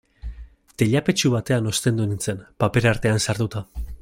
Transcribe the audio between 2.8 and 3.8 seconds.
artean sartuta.